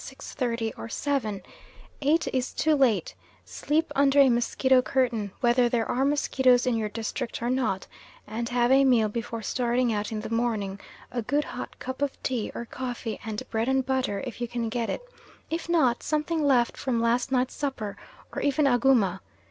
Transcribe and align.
30 0.03 0.73
or 0.77 0.89
7, 0.89 1.43
8 2.01 2.27
is 2.33 2.53
too 2.53 2.73
late; 2.75 3.13
sleep 3.45 3.91
under 3.93 4.19
a 4.19 4.29
mosquito 4.31 4.81
curtain 4.81 5.31
whether 5.41 5.69
there 5.69 5.85
are 5.87 6.03
mosquitoes 6.03 6.65
in 6.65 6.75
your 6.75 6.89
district 6.89 7.39
or 7.43 7.51
not, 7.51 7.85
and 8.25 8.49
have 8.49 8.71
a 8.71 8.83
meal 8.83 9.07
before 9.07 9.43
starting 9.43 9.93
out 9.93 10.11
in 10.11 10.21
the 10.21 10.29
morning, 10.31 10.79
a 11.11 11.21
good 11.21 11.43
hot 11.43 11.77
cup 11.77 12.01
of 12.01 12.17
tea 12.23 12.51
or 12.55 12.65
coffee 12.65 13.19
and 13.23 13.47
bread 13.51 13.69
and 13.69 13.85
butter, 13.85 14.23
if 14.25 14.41
you 14.41 14.47
can 14.47 14.69
get 14.69 14.89
it, 14.89 15.03
if 15.51 15.69
not, 15.69 16.01
something 16.01 16.43
left 16.43 16.77
from 16.77 16.99
last 16.99 17.31
night's 17.31 17.53
supper 17.53 17.95
or 18.33 18.41
even 18.41 18.65
aguma. 18.65 19.19